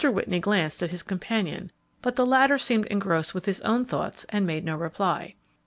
Whitney 0.03 0.39
glanced 0.39 0.81
at 0.81 0.89
his 0.89 1.03
companion, 1.03 1.69
but 2.01 2.15
the 2.15 2.25
latter 2.25 2.57
seemed 2.57 2.87
engrossed 2.87 3.35
with 3.35 3.45
his 3.45 3.61
own 3.61 3.85
thoughts 3.85 4.25
and 4.29 4.47
made 4.47 4.65
no 4.65 4.75
reply. 4.75 5.35